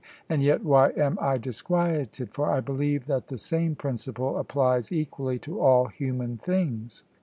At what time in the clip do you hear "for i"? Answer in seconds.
2.33-2.59